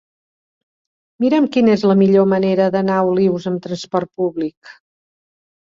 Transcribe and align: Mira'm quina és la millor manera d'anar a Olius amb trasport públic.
Mira'm 1.23 1.45
quina 1.57 1.71
és 1.75 1.83
la 1.91 1.97
millor 1.99 2.25
manera 2.33 2.71
d'anar 2.77 2.97
a 3.03 3.05
Olius 3.13 3.47
amb 3.55 3.63
trasport 3.69 4.13
públic. 4.23 4.77